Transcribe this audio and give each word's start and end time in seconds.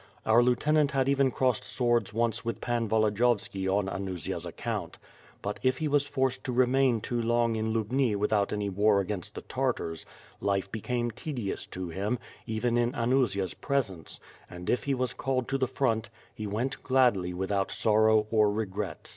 Our 0.25 0.41
Lieutenant 0.41 0.89
had 0.93 1.07
even 1.09 1.29
crossed 1.29 1.63
swords 1.63 2.11
once 2.11 2.43
with 2.43 2.59
Pan 2.59 2.89
Volodiyovski 2.89 3.67
on 3.67 3.85
Anusia's 3.87 4.47
account. 4.47 4.97
But 5.43 5.59
if 5.61 5.77
he 5.77 5.87
was 5.87 6.07
forced 6.07 6.43
to 6.45 6.51
remain 6.51 7.01
too 7.01 7.21
long 7.21 7.55
in 7.55 7.71
Lubni 7.71 8.15
without 8.15 8.51
any 8.51 8.67
war 8.67 8.99
against 8.99 9.35
the 9.35 9.43
Tartars, 9.43 10.07
life 10.39 10.71
became 10.71 11.11
tedious 11.11 11.67
to 11.67 11.89
him, 11.89 12.17
even 12.47 12.77
in 12.79 12.93
Anusia's 12.95 13.53
presence, 13.53 14.19
and 14.49 14.71
if 14.71 14.85
he 14.85 14.95
was 14.95 15.13
called 15.13 15.47
to 15.49 15.59
the 15.59 15.67
front, 15.67 16.09
he 16.33 16.47
went 16.47 16.81
gladly 16.81 17.31
without 17.31 17.69
sorrow 17.69 18.25
or 18.31 18.51
regret. 18.51 19.07